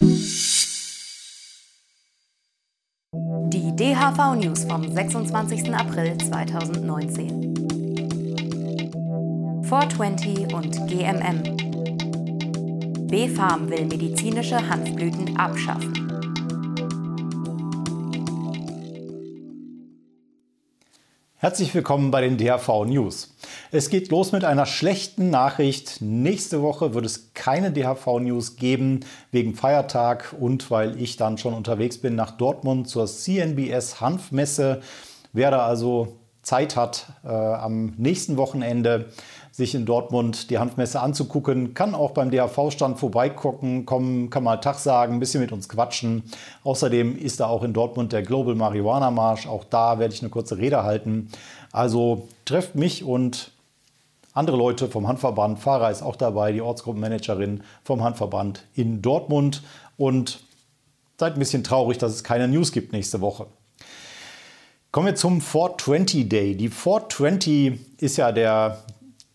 [0.00, 0.14] Die
[3.74, 5.74] DHV News vom 26.
[5.74, 7.56] April 2019.
[9.64, 11.42] 420 und GMM.
[13.08, 15.92] B-Farm will medizinische Hanfblüten abschaffen.
[21.38, 23.34] Herzlich willkommen bei den DHV News.
[23.70, 26.00] Es geht los mit einer schlechten Nachricht.
[26.00, 29.00] Nächste Woche wird es keine DHV News geben
[29.30, 34.80] wegen Feiertag und weil ich dann schon unterwegs bin nach Dortmund zur CNBS Hanfmesse.
[35.34, 39.10] Wer da also Zeit hat äh, am nächsten Wochenende,
[39.52, 41.74] sich in Dortmund die Hanfmesse anzugucken.
[41.74, 46.22] Kann auch beim DHV-Stand vorbeigucken, kommen, kann mal Tag sagen, ein bisschen mit uns quatschen.
[46.64, 49.46] Außerdem ist da auch in Dortmund der Global Marihuana Marsch.
[49.46, 51.28] Auch da werde ich eine kurze Rede halten.
[51.70, 53.50] Also trefft mich und
[54.38, 55.58] andere Leute vom Handverband.
[55.58, 59.62] Fahrer ist auch dabei, die Ortsgruppenmanagerin vom Handverband in Dortmund.
[59.96, 60.40] Und
[61.18, 63.46] seid ein bisschen traurig, dass es keine News gibt nächste Woche.
[64.92, 66.56] Kommen wir zum 420 Day.
[66.56, 68.84] Die 420 ist ja der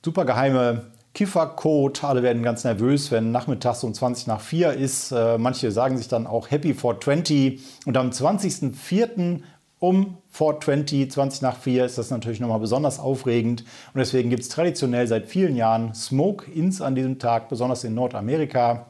[0.03, 2.03] super geheime Kiffercode.
[2.03, 5.11] Alle werden ganz nervös, wenn nachmittags um 20 nach 4 ist.
[5.11, 7.61] Äh, manche sagen sich dann auch Happy 420.
[7.85, 9.41] Und am 20.04.
[9.83, 13.65] um 420, 20 nach 4 ist das natürlich nochmal besonders aufregend.
[13.93, 18.85] Und deswegen gibt es traditionell seit vielen Jahren Smoke-Ins an diesem Tag, besonders in Nordamerika,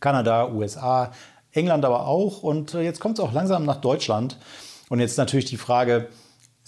[0.00, 1.12] Kanada, USA,
[1.52, 2.42] England aber auch.
[2.42, 4.36] Und jetzt kommt es auch langsam nach Deutschland.
[4.90, 6.08] Und jetzt natürlich die Frage,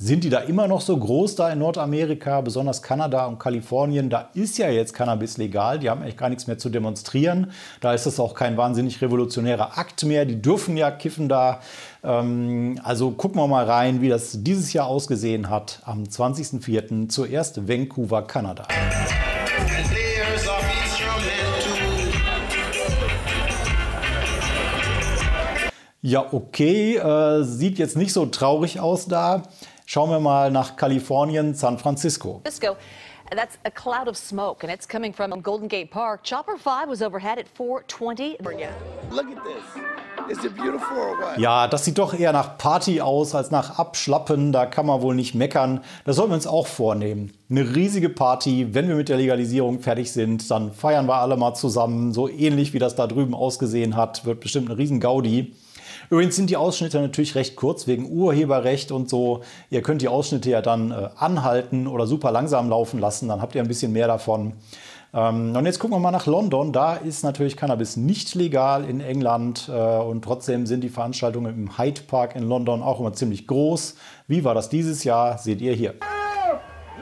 [0.02, 4.08] sind die da immer noch so groß da in Nordamerika, besonders Kanada und Kalifornien?
[4.08, 7.52] Da ist ja jetzt Cannabis legal, die haben eigentlich gar nichts mehr zu demonstrieren.
[7.82, 10.24] Da ist es auch kein wahnsinnig revolutionärer Akt mehr.
[10.24, 11.60] Die dürfen ja kiffen da.
[12.02, 17.10] Ähm, also gucken wir mal rein, wie das dieses Jahr ausgesehen hat am 20.04.
[17.10, 18.68] zuerst Vancouver, Kanada.
[26.02, 29.42] Ja, okay, äh, sieht jetzt nicht so traurig aus da.
[29.92, 32.40] Schauen wir mal nach Kalifornien, San Francisco.
[32.44, 36.22] That's a cloud of smoke, and it's coming from Golden Gate Park.
[36.22, 38.36] Chopper 5 was overhead at 420.
[39.10, 40.38] Look at this.
[40.38, 41.38] Is it beautiful or what?
[41.38, 44.52] Ja, das sieht doch eher nach Party aus als nach Abschlappen.
[44.52, 45.80] Da kann man wohl nicht meckern.
[46.04, 47.32] Das sollten wir uns auch vornehmen.
[47.50, 48.68] Eine riesige Party.
[48.72, 52.12] Wenn wir mit der Legalisierung fertig sind, dann feiern wir alle mal zusammen.
[52.12, 54.24] So ähnlich wie das da drüben ausgesehen hat.
[54.24, 55.52] Wird bestimmt eine riesen Gaudi.
[56.10, 59.42] Übrigens sind die Ausschnitte natürlich recht kurz wegen Urheberrecht und so.
[59.70, 63.54] Ihr könnt die Ausschnitte ja dann äh, anhalten oder super langsam laufen lassen, dann habt
[63.54, 64.54] ihr ein bisschen mehr davon.
[65.12, 66.72] Ähm, und jetzt gucken wir mal nach London.
[66.72, 71.78] Da ist natürlich Cannabis nicht legal in England äh, und trotzdem sind die Veranstaltungen im
[71.78, 73.96] Hyde Park in London auch immer ziemlich groß.
[74.28, 75.38] Wie war das dieses Jahr?
[75.38, 75.94] Seht ihr hier.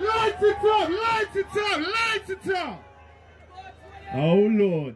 [0.00, 2.87] Lights it up, lights it up, lights it up.
[4.16, 4.90] Oh.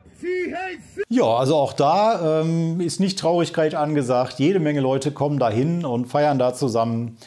[1.09, 4.39] Ja, also auch da ähm, ist nicht Traurigkeit angesagt.
[4.39, 7.19] Jede Menge Leute kommen da hin und feiern da zusammen.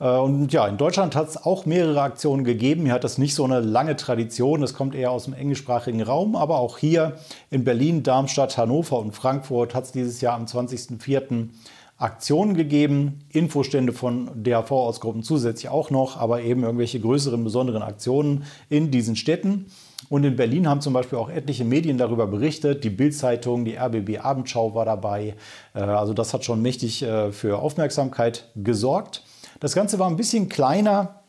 [0.00, 2.84] Äh, und ja, in Deutschland hat es auch mehrere Aktionen gegeben.
[2.84, 4.60] Hier hat das nicht so eine lange Tradition.
[4.62, 6.36] Das kommt eher aus dem englischsprachigen Raum.
[6.36, 7.16] Aber auch hier
[7.50, 11.48] in Berlin, Darmstadt, Hannover und Frankfurt hat es dieses Jahr am 20.04.
[11.96, 18.90] Aktionen gegeben, Infostände von DHV-Ausgruppen zusätzlich auch noch, aber eben irgendwelche größeren, besonderen Aktionen in
[18.90, 19.66] diesen Städten.
[20.08, 22.84] Und in Berlin haben zum Beispiel auch etliche Medien darüber berichtet.
[22.84, 25.34] Die Bild-Zeitung, die RBB Abendschau war dabei.
[25.74, 29.22] Äh, also das hat schon mächtig äh, für Aufmerksamkeit gesorgt.
[29.60, 31.20] Das Ganze war ein bisschen kleiner,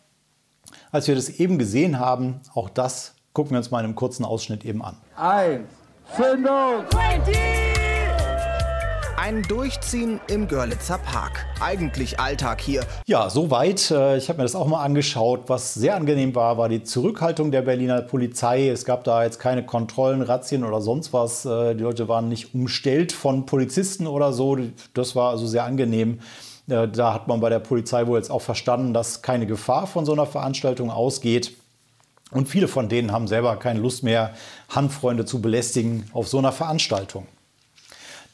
[0.91, 2.41] als wir das eben gesehen haben.
[2.53, 4.97] Auch das gucken wir uns mal in einem kurzen Ausschnitt eben an.
[5.16, 5.68] Eins,
[6.16, 6.86] Zündung!
[9.25, 9.36] 20!
[9.36, 11.47] Ein Durchziehen im Görlitzer Park.
[11.59, 12.84] Eigentlich Alltag hier.
[13.08, 13.90] Ja, soweit.
[13.90, 15.46] Äh, ich habe mir das auch mal angeschaut.
[15.47, 18.69] Was sehr angenehm war, war die Zurückhaltung der Berliner Polizei.
[18.69, 21.44] Es gab da jetzt keine Kontrollen, Razzien oder sonst was.
[21.44, 24.59] Äh, die Leute waren nicht umstellt von Polizisten oder so.
[24.94, 26.19] Das war also sehr angenehm.
[26.69, 30.06] Äh, da hat man bei der Polizei wohl jetzt auch verstanden, dass keine Gefahr von
[30.06, 31.52] so einer Veranstaltung ausgeht.
[32.30, 34.36] Und viele von denen haben selber keine Lust mehr,
[34.69, 37.25] Handfreunde zu belästigen auf so einer Veranstaltung.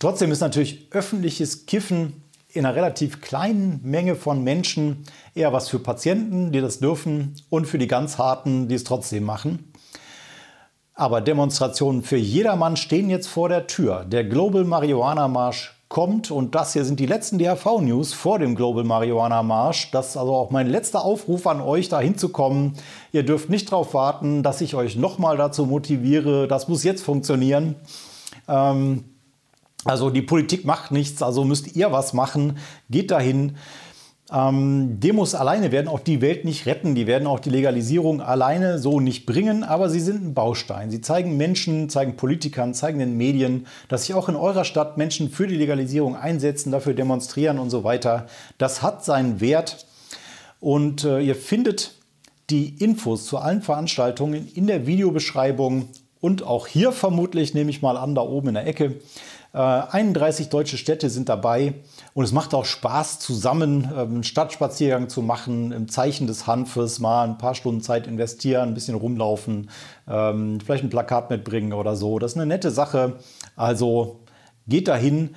[0.01, 5.03] Trotzdem ist natürlich öffentliches Kiffen in einer relativ kleinen Menge von Menschen
[5.35, 9.23] eher was für Patienten, die das dürfen, und für die ganz harten, die es trotzdem
[9.23, 9.71] machen.
[10.95, 14.03] Aber Demonstrationen für jedermann stehen jetzt vor der Tür.
[14.03, 18.83] Der Global Marihuana Marsch kommt und das hier sind die letzten DHV-News vor dem Global
[18.83, 19.91] Marihuana Marsch.
[19.91, 22.73] Das ist also auch mein letzter Aufruf an euch, da hinzukommen.
[23.11, 26.47] Ihr dürft nicht darauf warten, dass ich euch nochmal dazu motiviere.
[26.47, 27.75] Das muss jetzt funktionieren.
[28.47, 29.03] Ähm,
[29.85, 32.57] also die Politik macht nichts, also müsst ihr was machen.
[32.89, 33.57] Geht dahin.
[34.31, 38.79] Ähm, Demos alleine werden auch die Welt nicht retten, die werden auch die Legalisierung alleine
[38.79, 40.89] so nicht bringen, aber sie sind ein Baustein.
[40.89, 45.29] Sie zeigen Menschen, zeigen Politikern, zeigen den Medien, dass sich auch in eurer Stadt Menschen
[45.29, 48.27] für die Legalisierung einsetzen, dafür demonstrieren und so weiter.
[48.57, 49.85] Das hat seinen Wert
[50.61, 51.95] und äh, ihr findet
[52.49, 55.89] die Infos zu allen Veranstaltungen in der Videobeschreibung
[56.21, 59.01] und auch hier vermutlich, nehme ich mal an, da oben in der Ecke.
[59.53, 61.73] 31 äh, deutsche Städte sind dabei
[62.13, 66.99] und es macht auch Spaß, zusammen ähm, einen Stadtspaziergang zu machen, im Zeichen des Hanfes,
[66.99, 69.69] mal ein paar Stunden Zeit investieren, ein bisschen rumlaufen,
[70.07, 72.17] ähm, vielleicht ein Plakat mitbringen oder so.
[72.17, 73.17] Das ist eine nette Sache.
[73.57, 74.21] Also
[74.67, 75.35] geht dahin.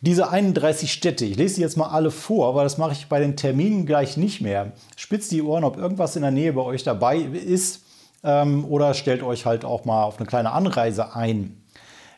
[0.00, 3.18] Diese 31 Städte, ich lese sie jetzt mal alle vor, weil das mache ich bei
[3.18, 4.72] den Terminen gleich nicht mehr.
[4.96, 7.85] Spitzt die Ohren, ob irgendwas in der Nähe bei euch dabei ist
[8.26, 11.62] ähm, oder stellt euch halt auch mal auf eine kleine Anreise ein.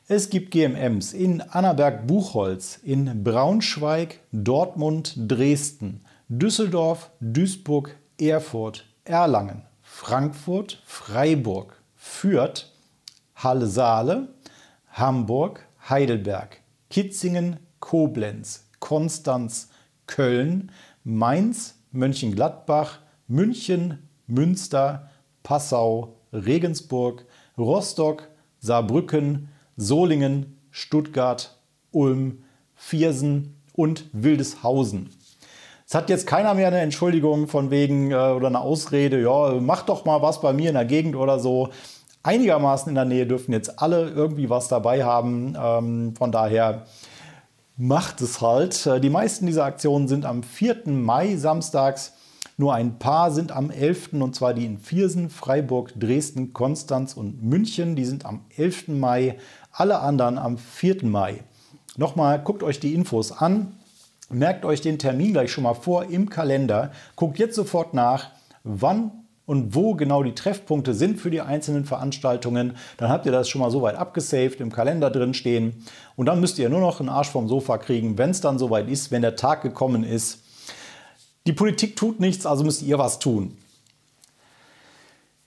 [0.09, 11.77] Es gibt GMMs in Annaberg-Buchholz, in Braunschweig, Dortmund, Dresden, Düsseldorf, Duisburg, Erfurt, Erlangen, Frankfurt, Freiburg,
[11.95, 12.73] Fürth,
[13.37, 14.29] Halle-Saale,
[14.93, 19.69] Hamburg, Heidelberg, Kitzingen, Koblenz, Konstanz,
[20.07, 20.73] Köln,
[21.05, 25.11] Mainz, Mönchengladbach, München, Münster,
[25.49, 27.25] Passau, Regensburg,
[27.57, 28.29] Rostock,
[28.59, 29.49] Saarbrücken,
[29.79, 31.57] Solingen, Stuttgart,
[31.91, 35.09] Ulm, Viersen und Wildeshausen.
[35.87, 39.87] Es hat jetzt keiner mehr eine Entschuldigung von wegen äh, oder eine Ausrede, ja, mach
[39.87, 41.71] doch mal was bei mir in der Gegend oder so.
[42.23, 45.57] Einigermaßen in der Nähe dürfen jetzt alle irgendwie was dabei haben.
[45.59, 46.85] Ähm, von daher
[47.79, 48.87] macht es halt.
[48.87, 50.89] Äh, die meisten dieser Aktionen sind am 4.
[50.89, 52.18] Mai samstags.
[52.61, 54.15] Nur ein paar sind am 11.
[54.15, 57.95] und zwar die in Viersen, Freiburg, Dresden, Konstanz und München.
[57.95, 58.89] Die sind am 11.
[58.89, 59.39] Mai
[59.71, 61.05] alle anderen am 4.
[61.05, 61.45] Mai.
[61.97, 63.77] Nochmal, guckt euch die Infos an,
[64.29, 68.31] merkt euch den Termin gleich schon mal vor im Kalender, guckt jetzt sofort nach,
[68.65, 69.13] wann
[69.47, 72.77] und wo genau die Treffpunkte sind für die einzelnen Veranstaltungen.
[72.97, 75.85] Dann habt ihr das schon mal soweit abgesaved, im Kalender drin stehen.
[76.17, 78.89] Und dann müsst ihr nur noch einen Arsch vom Sofa kriegen, wenn es dann soweit
[78.89, 80.43] ist, wenn der Tag gekommen ist.
[81.49, 83.57] Die Politik tut nichts, also müsst ihr was tun.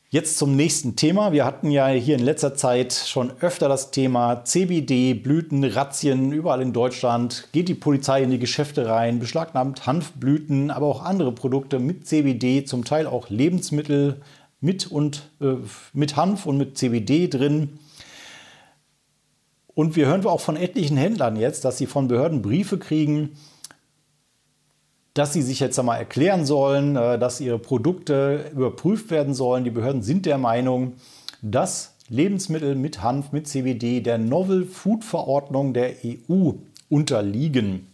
[0.09, 1.31] Jetzt zum nächsten Thema.
[1.31, 6.31] Wir hatten ja hier in letzter Zeit schon öfter das Thema CBD, Blüten, Razzien.
[6.31, 11.31] Überall in Deutschland geht die Polizei in die Geschäfte rein, beschlagnahmt Hanfblüten, aber auch andere
[11.33, 14.23] Produkte mit CBD, zum Teil auch Lebensmittel
[14.59, 15.57] mit, und, äh,
[15.93, 17.77] mit Hanf und mit CBD drin.
[19.75, 23.37] Und wir hören auch von etlichen Händlern jetzt, dass sie von Behörden Briefe kriegen,
[25.13, 29.63] dass sie sich jetzt einmal erklären sollen, äh, dass ihre Produkte überprüft werden sollen.
[29.63, 30.93] Die Behörden sind der Meinung,
[31.41, 36.51] dass Lebensmittel mit Hanf, mit CBD der Novel Food Verordnung der EU
[36.89, 37.87] unterliegen.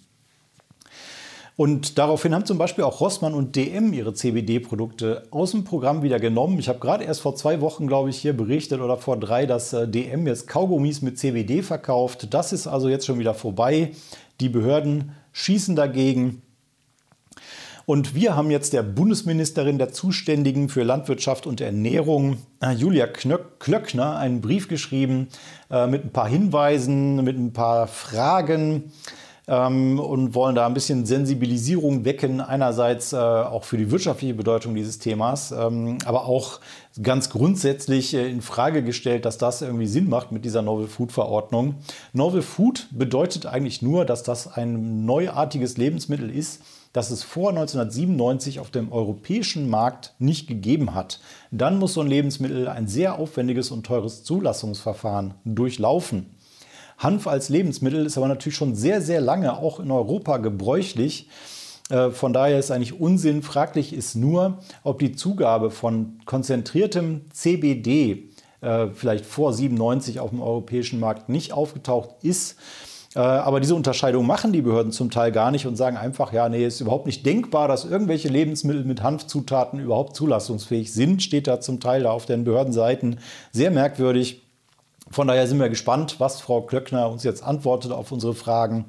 [1.55, 6.19] Und daraufhin haben zum Beispiel auch Rossmann und DM ihre CBD-Produkte aus dem Programm wieder
[6.19, 6.59] genommen.
[6.59, 9.73] Ich habe gerade erst vor zwei Wochen, glaube ich, hier berichtet oder vor drei, dass
[9.73, 12.31] äh, DM jetzt Kaugummis mit CBD verkauft.
[12.31, 13.93] Das ist also jetzt schon wieder vorbei.
[14.39, 16.43] Die Behörden schießen dagegen.
[17.89, 24.17] Und wir haben jetzt der Bundesministerin der Zuständigen für Landwirtschaft und Ernährung, äh, Julia Klöckner,
[24.17, 25.29] einen Brief geschrieben
[25.71, 28.91] äh, mit ein paar Hinweisen, mit ein paar Fragen
[29.47, 32.41] ähm, und wollen da ein bisschen Sensibilisierung wecken.
[32.41, 36.59] Einerseits äh, auch für die wirtschaftliche Bedeutung dieses Themas, ähm, aber auch
[37.01, 41.75] ganz grundsätzlich in Frage gestellt, dass das irgendwie Sinn macht mit dieser Novel Food Verordnung.
[42.11, 46.61] Novel Food bedeutet eigentlich nur, dass das ein neuartiges Lebensmittel ist,
[46.97, 51.19] das es vor 1997 auf dem europäischen Markt nicht gegeben hat.
[51.51, 56.35] Dann muss so ein Lebensmittel ein sehr aufwendiges und teures Zulassungsverfahren durchlaufen.
[56.97, 61.29] Hanf als Lebensmittel ist aber natürlich schon sehr, sehr lange auch in Europa gebräuchlich.
[61.91, 63.43] Äh, von daher ist eigentlich Unsinn.
[63.43, 68.29] Fraglich ist nur, ob die Zugabe von konzentriertem CBD
[68.61, 72.57] äh, vielleicht vor 97 auf dem europäischen Markt nicht aufgetaucht ist.
[73.17, 76.47] Äh, aber diese Unterscheidung machen die Behörden zum Teil gar nicht und sagen einfach, ja,
[76.49, 81.59] nee, ist überhaupt nicht denkbar, dass irgendwelche Lebensmittel mit Hanfzutaten überhaupt zulassungsfähig sind, steht da
[81.59, 83.17] zum Teil da auf den Behördenseiten.
[83.51, 84.43] Sehr merkwürdig.
[85.09, 88.85] Von daher sind wir gespannt, was Frau Klöckner uns jetzt antwortet auf unsere Fragen.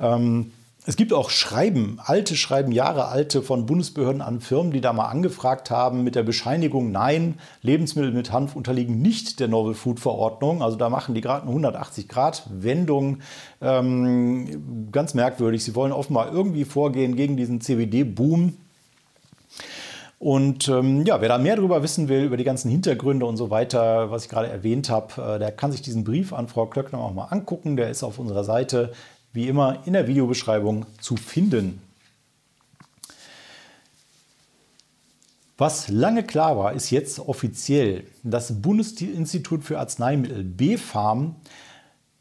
[0.00, 0.52] Ähm,
[0.84, 5.06] es gibt auch Schreiben, alte Schreiben, Jahre alte von Bundesbehörden an Firmen, die da mal
[5.06, 10.60] angefragt haben mit der Bescheinigung, nein, Lebensmittel mit Hanf unterliegen nicht der Novel Food Verordnung.
[10.60, 13.18] Also da machen die gerade eine 180-Grad-Wendung.
[13.60, 15.62] Ähm, ganz merkwürdig.
[15.62, 18.56] Sie wollen offenbar irgendwie vorgehen gegen diesen CBD-Boom.
[20.18, 23.50] Und ähm, ja, wer da mehr darüber wissen will, über die ganzen Hintergründe und so
[23.50, 26.98] weiter, was ich gerade erwähnt habe, äh, der kann sich diesen Brief an Frau Klöckner
[26.98, 27.76] auch mal angucken.
[27.76, 28.92] Der ist auf unserer Seite
[29.32, 31.80] wie immer in der Videobeschreibung zu finden.
[35.58, 38.06] Was lange klar war, ist jetzt offiziell.
[38.22, 41.36] Das Bundesinstitut für Arzneimittel BfArM,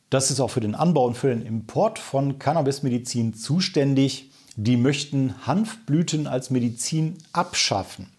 [0.09, 4.29] das ist auch für den Anbau und für den Import von Cannabismedizin zuständig.
[4.57, 8.09] Die möchten Hanfblüten als Medizin abschaffen.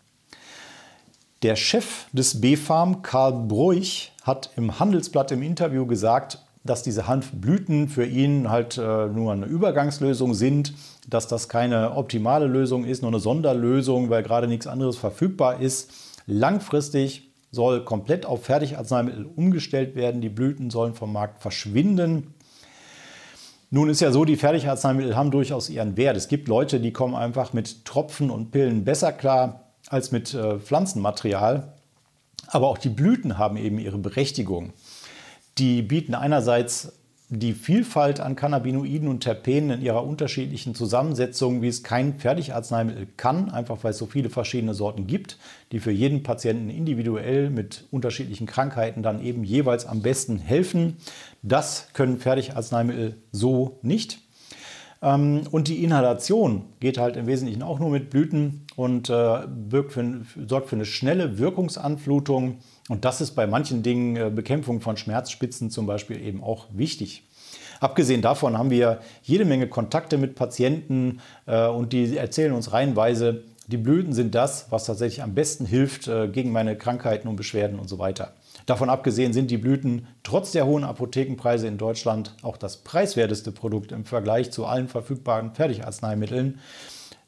[1.43, 7.89] Der Chef des BfArM, Karl Bruch, hat im Handelsblatt im Interview gesagt, dass diese Hanfblüten
[7.89, 10.75] für ihn halt äh, nur eine Übergangslösung sind,
[11.09, 15.91] dass das keine optimale Lösung ist, nur eine Sonderlösung, weil gerade nichts anderes verfügbar ist.
[16.27, 20.21] Langfristig soll komplett auf Fertigarzneimittel umgestellt werden.
[20.21, 22.35] Die Blüten sollen vom Markt verschwinden.
[23.71, 26.17] Nun ist ja so, die Fertigarzneimittel haben durchaus ihren Wert.
[26.17, 30.59] Es gibt Leute, die kommen einfach mit Tropfen und Pillen besser klar als mit äh,
[30.59, 31.73] Pflanzenmaterial.
[32.49, 34.73] Aber auch die Blüten haben eben ihre Berechtigung.
[35.59, 36.93] Die bieten einerseits
[37.35, 43.49] die Vielfalt an Cannabinoiden und Terpenen in ihrer unterschiedlichen Zusammensetzung, wie es kein Fertigarzneimittel kann,
[43.51, 45.39] einfach weil es so viele verschiedene Sorten gibt,
[45.73, 50.99] die für jeden Patienten individuell mit unterschiedlichen Krankheiten dann eben jeweils am besten helfen.
[51.43, 54.19] Das können Fertigarzneimittel so nicht.
[55.03, 59.41] Ähm, und die Inhalation geht halt im Wesentlichen auch nur mit Blüten und äh,
[59.89, 64.97] für, sorgt für eine schnelle Wirkungsanflutung und das ist bei manchen Dingen, äh, Bekämpfung von
[64.97, 67.25] Schmerzspitzen zum Beispiel, eben auch wichtig.
[67.81, 73.43] Abgesehen davon haben wir jede Menge Kontakte mit Patienten äh, und die erzählen uns reihenweise,
[73.67, 77.89] die Blüten sind das, was tatsächlich am besten hilft gegen meine Krankheiten und Beschwerden und
[77.89, 78.35] so weiter.
[78.67, 83.93] Davon abgesehen sind die Blüten trotz der hohen Apothekenpreise in Deutschland auch das preiswerteste Produkt
[83.93, 86.59] im Vergleich zu allen verfügbaren Fertigarzneimitteln.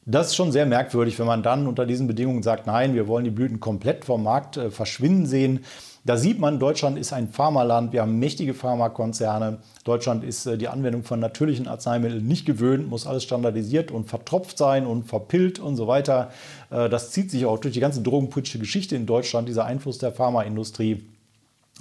[0.07, 3.23] Das ist schon sehr merkwürdig, wenn man dann unter diesen Bedingungen sagt, nein, wir wollen
[3.23, 5.61] die Blüten komplett vom Markt äh, verschwinden sehen.
[6.03, 9.57] Da sieht man, Deutschland ist ein Pharmaland, wir haben mächtige Pharmakonzerne.
[9.83, 14.59] Deutschland ist äh, die Anwendung von natürlichen Arzneimitteln nicht gewöhnt, muss alles standardisiert und vertropft
[14.59, 16.29] sein und verpillt und so weiter.
[16.69, 20.11] Äh, das zieht sich auch durch die ganze drogenpolitische Geschichte in Deutschland, dieser Einfluss der
[20.11, 21.03] Pharmaindustrie.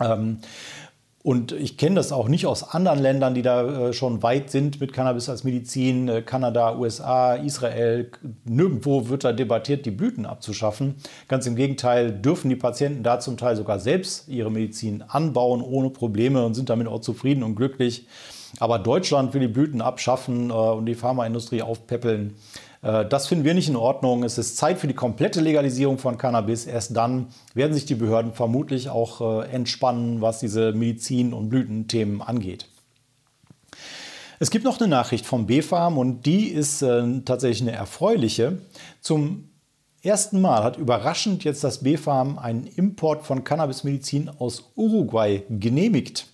[0.00, 0.38] Ähm,
[1.24, 4.78] und ich kenne das auch nicht aus anderen Ländern, die da äh, schon weit sind
[4.78, 6.06] mit Cannabis als Medizin.
[6.06, 8.10] Äh, Kanada, USA, Israel.
[8.44, 10.96] Nirgendwo wird da debattiert, die Blüten abzuschaffen.
[11.26, 15.88] Ganz im Gegenteil dürfen die Patienten da zum Teil sogar selbst ihre Medizin anbauen ohne
[15.88, 18.06] Probleme und sind damit auch zufrieden und glücklich.
[18.60, 22.34] Aber Deutschland will die Blüten abschaffen äh, und die Pharmaindustrie aufpäppeln.
[22.84, 24.22] Äh, das finden wir nicht in Ordnung.
[24.22, 26.66] Es ist Zeit für die komplette Legalisierung von Cannabis.
[26.66, 32.22] Erst dann werden sich die Behörden vermutlich auch äh, entspannen, was diese Medizin- und Blütenthemen
[32.22, 32.68] angeht.
[34.38, 38.58] Es gibt noch eine Nachricht vom BfArM und die ist äh, tatsächlich eine erfreuliche.
[39.00, 39.48] Zum
[40.02, 46.26] ersten Mal hat überraschend jetzt das BfArM einen Import von Cannabismedizin aus Uruguay genehmigt.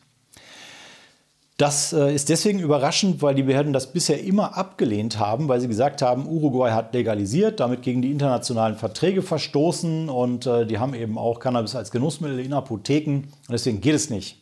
[1.61, 5.69] Das äh, ist deswegen überraschend, weil die Behörden das bisher immer abgelehnt haben, weil sie
[5.69, 10.95] gesagt haben, Uruguay hat legalisiert, damit gegen die internationalen Verträge verstoßen und äh, die haben
[10.95, 14.41] eben auch Cannabis als Genussmittel in Apotheken und deswegen geht es nicht.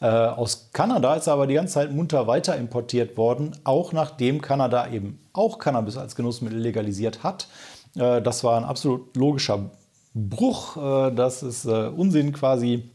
[0.00, 4.90] Äh, aus Kanada ist aber die ganze Zeit munter weiter importiert worden, auch nachdem Kanada
[4.90, 7.46] eben auch Cannabis als Genussmittel legalisiert hat.
[7.94, 9.70] das war ein absolut logischer
[10.14, 10.76] Bruch.
[11.14, 12.93] das ist Unsinn quasi.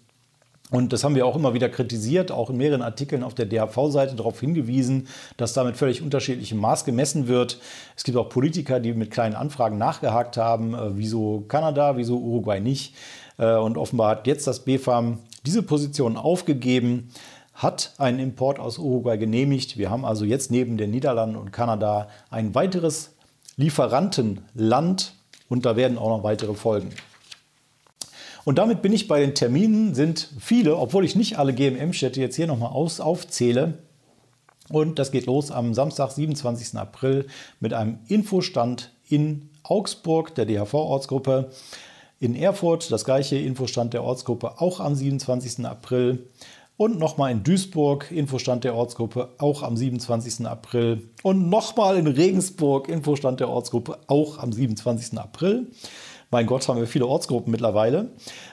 [0.71, 4.15] Und das haben wir auch immer wieder kritisiert, auch in mehreren Artikeln auf der DHV-Seite
[4.15, 7.59] darauf hingewiesen, dass damit völlig unterschiedlichem Maß gemessen wird.
[7.95, 12.59] Es gibt auch Politiker, die mit kleinen Anfragen nachgehakt haben, äh, wieso Kanada, wieso Uruguay
[12.59, 12.93] nicht.
[13.37, 17.09] Äh, und offenbar hat jetzt das BfArM diese Position aufgegeben,
[17.55, 19.77] hat einen Import aus Uruguay genehmigt.
[19.77, 23.15] Wir haben also jetzt neben den Niederlanden und Kanada ein weiteres
[23.57, 25.13] Lieferantenland
[25.49, 26.91] und da werden auch noch weitere folgen.
[28.49, 32.35] Und damit bin ich bei den Terminen, sind viele, obwohl ich nicht alle GMM-Städte jetzt
[32.35, 33.77] hier nochmal aufzähle.
[34.69, 36.75] Und das geht los am Samstag, 27.
[36.75, 37.27] April
[37.59, 41.51] mit einem Infostand in Augsburg der DHV-Ortsgruppe.
[42.19, 45.63] In Erfurt das gleiche Infostand der Ortsgruppe auch am 27.
[45.67, 46.25] April.
[46.75, 50.47] Und nochmal in Duisburg, Infostand der Ortsgruppe, auch am 27.
[50.47, 51.03] April.
[51.21, 55.19] Und nochmal in Regensburg, Infostand der Ortsgruppe, auch am 27.
[55.19, 55.67] April.
[56.31, 58.11] Mein Gott, haben wir viele Ortsgruppen mittlerweile.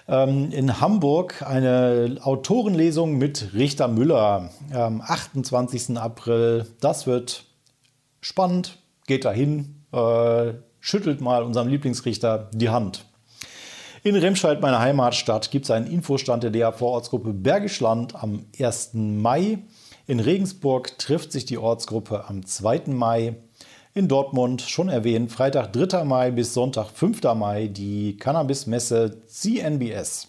[0.09, 5.99] Ähm, in Hamburg eine Autorenlesung mit Richter Müller am 28.
[5.99, 6.66] April.
[6.80, 7.45] Das wird
[8.23, 8.78] spannend.
[9.06, 13.04] Geht dahin, äh, schüttelt mal unserem Lieblingsrichter die Hand.
[14.02, 18.90] In Remscheid, meiner Heimatstadt, gibt es einen Infostand der DAV-Ortsgruppe Bergisch Land am 1.
[18.95, 19.59] Mai.
[20.06, 22.85] In Regensburg trifft sich die Ortsgruppe am 2.
[22.87, 23.37] Mai.
[23.97, 26.05] In Dortmund, schon erwähnt, Freitag 3.
[26.05, 27.23] Mai bis Sonntag 5.
[27.35, 30.29] Mai die Cannabis-Messe CNBS.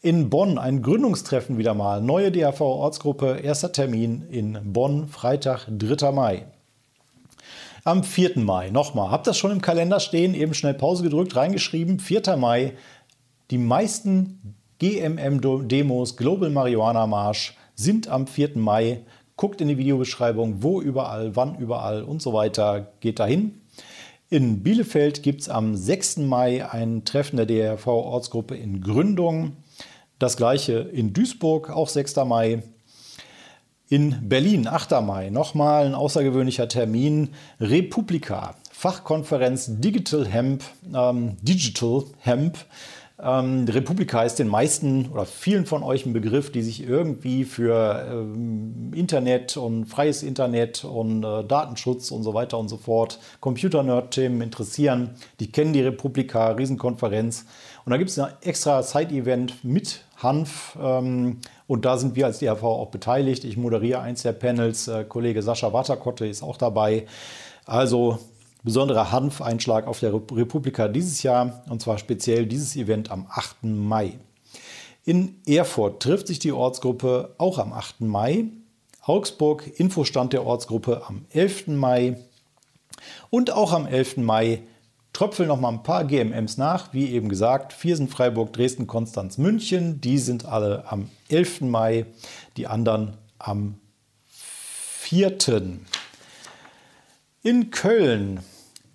[0.00, 2.00] In Bonn ein Gründungstreffen wieder mal.
[2.00, 6.12] Neue DAV-Ortsgruppe, erster Termin in Bonn, Freitag 3.
[6.12, 6.46] Mai.
[7.82, 8.38] Am 4.
[8.38, 11.98] Mai, nochmal, habt das schon im Kalender stehen, eben schnell Pause gedrückt, reingeschrieben.
[11.98, 12.36] 4.
[12.36, 12.74] Mai,
[13.50, 18.50] die meisten GMM-Demos, Global Marihuana Marsch, sind am 4.
[18.54, 19.00] Mai.
[19.42, 22.92] Guckt in die Videobeschreibung, wo überall, wann überall und so weiter.
[23.00, 23.60] Geht dahin.
[24.30, 26.18] In Bielefeld gibt es am 6.
[26.18, 29.56] Mai ein Treffen der DRV-Ortsgruppe in Gründung.
[30.20, 32.14] Das gleiche in Duisburg, auch 6.
[32.24, 32.62] Mai.
[33.88, 35.02] In Berlin, 8.
[35.02, 37.30] Mai, nochmal ein außergewöhnlicher Termin.
[37.58, 40.62] Republika, Fachkonferenz Digital Hemp,
[40.94, 42.58] ähm, Digital Hemp.
[43.24, 48.04] Ähm, Republika ist den meisten oder vielen von euch ein Begriff, die sich irgendwie für
[48.10, 54.42] ähm, Internet und freies Internet und äh, Datenschutz und so weiter und so fort, Computer-Nerd-Themen
[54.42, 55.10] interessieren.
[55.38, 57.46] Die kennen die Republika, Riesenkonferenz.
[57.84, 60.76] Und da gibt es ein extra Side-Event mit Hanf.
[60.82, 61.38] Ähm,
[61.68, 63.44] und da sind wir als DRV auch beteiligt.
[63.44, 64.88] Ich moderiere eins der Panels.
[64.88, 67.06] Äh, Kollege Sascha Waterkotte ist auch dabei.
[67.66, 68.18] Also
[68.62, 73.64] besonderer Hanfeinschlag auf der Republika dieses Jahr und zwar speziell dieses Event am 8.
[73.64, 74.18] Mai.
[75.04, 78.02] In Erfurt trifft sich die Ortsgruppe auch am 8.
[78.02, 78.44] Mai.
[79.04, 81.66] Augsburg, Infostand der Ortsgruppe am 11.
[81.68, 82.18] Mai.
[83.30, 84.18] Und auch am 11.
[84.18, 84.62] Mai
[85.12, 86.92] tröpfeln noch mal ein paar GMMs nach.
[86.92, 90.00] Wie eben gesagt, Viersen, Freiburg, Dresden, Konstanz, München.
[90.00, 91.62] Die sind alle am 11.
[91.62, 92.06] Mai,
[92.56, 93.78] die anderen am
[94.28, 95.38] 4.
[97.44, 98.38] In Köln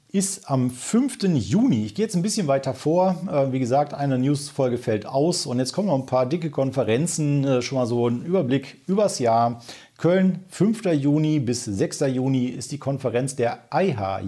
[0.09, 1.17] ist am 5.
[1.35, 1.83] Juni.
[1.85, 3.17] Ich gehe jetzt ein bisschen weiter vor.
[3.29, 7.43] Äh, wie gesagt, eine News-Folge fällt aus und jetzt kommen noch ein paar dicke Konferenzen.
[7.43, 9.61] Äh, schon mal so ein Überblick übers Jahr.
[9.97, 10.85] Köln, 5.
[10.93, 11.99] Juni bis 6.
[12.07, 14.21] Juni ist die Konferenz der IHA,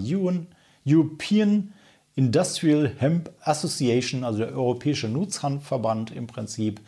[0.86, 1.72] European
[2.14, 6.82] Industrial Hemp Association, also der Europäische Nutzhanfverband im Prinzip.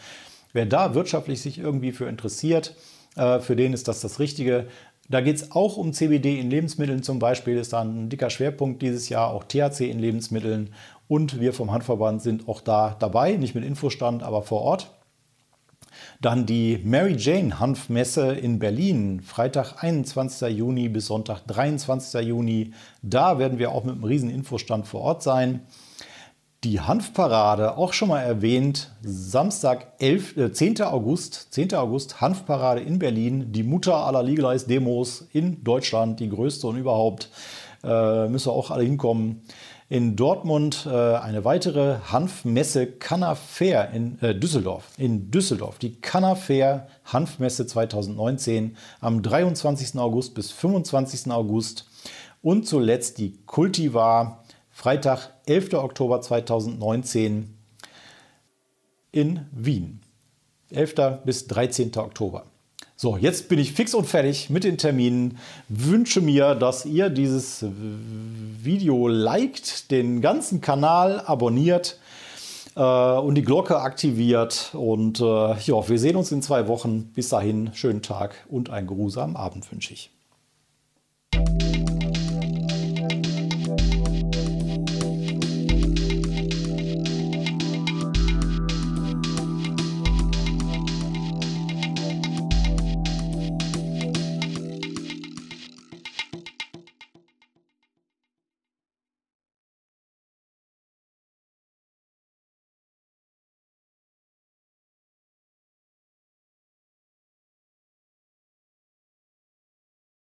[0.52, 2.74] Wer da wirtschaftlich sich irgendwie für interessiert,
[3.16, 4.66] äh, für den ist das das Richtige.
[5.08, 8.82] Da geht es auch um CBD in Lebensmitteln zum Beispiel, ist da ein dicker Schwerpunkt
[8.82, 10.70] dieses Jahr, auch THC in Lebensmitteln.
[11.08, 14.90] Und wir vom Handverband sind auch da dabei, nicht mit Infostand, aber vor Ort.
[16.20, 20.56] Dann die Mary Jane Hanfmesse in Berlin, Freitag 21.
[20.56, 22.22] Juni bis Sonntag 23.
[22.26, 22.72] Juni.
[23.02, 25.60] Da werden wir auch mit einem riesen Infostand vor Ort sein.
[26.64, 30.82] Die Hanfparade, auch schon mal erwähnt, Samstag 11, äh, 10.
[30.82, 31.74] August, 10.
[31.74, 37.30] August, Hanfparade in Berlin, die Mutter aller Legalize Demos in Deutschland, die größte und überhaupt,
[37.82, 39.42] äh, müssen auch alle hinkommen.
[39.88, 44.84] In Dortmund äh, eine weitere Hanfmesse Canna Fair in äh, Düsseldorf.
[44.98, 49.98] In Düsseldorf die Canna Fair Hanfmesse 2019 am 23.
[49.98, 51.32] August bis 25.
[51.32, 51.86] August.
[52.40, 54.41] Und zuletzt die Cultivar
[54.72, 55.74] Freitag, 11.
[55.74, 57.54] Oktober 2019
[59.12, 60.00] in Wien.
[60.70, 60.94] 11.
[61.24, 61.94] bis 13.
[61.96, 62.46] Oktober.
[62.96, 65.38] So, jetzt bin ich fix und fertig mit den Terminen.
[65.68, 71.98] Wünsche mir, dass ihr dieses Video liked, den ganzen Kanal abonniert
[72.74, 74.70] äh, und die Glocke aktiviert.
[74.72, 77.12] Und äh, ja, wir sehen uns in zwei Wochen.
[77.14, 80.10] Bis dahin, schönen Tag und einen geruhsamen Abend wünsche ich.